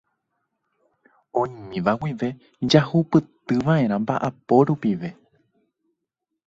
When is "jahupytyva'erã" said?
2.75-3.95